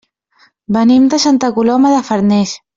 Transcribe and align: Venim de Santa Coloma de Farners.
Venim 0.77 1.05
de 1.13 1.19
Santa 1.27 1.53
Coloma 1.59 1.95
de 1.97 2.01
Farners. 2.11 2.59